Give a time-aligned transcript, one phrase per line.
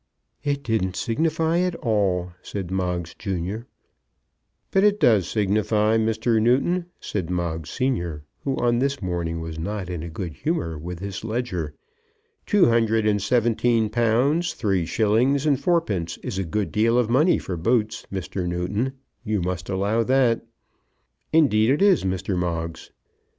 [0.43, 3.67] "It didn't signify at all," said Moggs junior.
[4.71, 6.41] "But it does signify, Mr.
[6.41, 10.97] Newton," said Moggs senior, who on this morning was not in a good humour with
[11.01, 11.75] his ledger.
[12.47, 17.07] "Two hundred and seventeen pounds, three shillings and four pence is a good deal of
[17.07, 18.47] money for boots, Mr.
[18.47, 18.93] Newton,
[19.23, 20.43] You must allow that."
[21.31, 22.35] "Indeed it is, Mr.
[22.35, 22.89] Moggs."